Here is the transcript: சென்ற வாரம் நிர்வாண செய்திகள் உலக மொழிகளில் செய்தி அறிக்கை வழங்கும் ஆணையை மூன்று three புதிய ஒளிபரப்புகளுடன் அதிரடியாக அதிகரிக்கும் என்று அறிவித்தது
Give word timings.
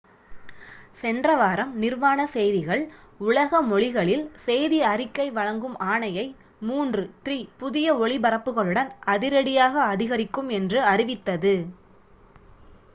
சென்ற 0.99 1.33
வாரம் 1.35 1.73
நிர்வாண 1.77 2.21
செய்திகள் 2.27 2.81
உலக 3.21 3.61
மொழிகளில் 3.63 4.23
செய்தி 4.45 4.79
அறிக்கை 4.85 5.27
வழங்கும் 5.31 5.77
ஆணையை 5.89 6.25
மூன்று 6.61 7.03
three 7.23 7.39
புதிய 7.59 7.93
ஒளிபரப்புகளுடன் 7.99 8.91
அதிரடியாக 9.09 9.75
அதிகரிக்கும் 9.91 10.51
என்று 10.59 10.81
அறிவித்தது 10.87 11.55